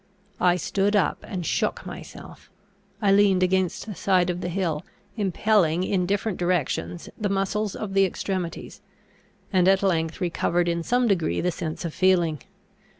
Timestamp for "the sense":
11.39-11.85